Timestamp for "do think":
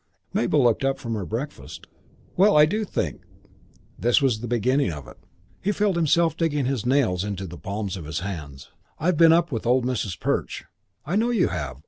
2.65-3.21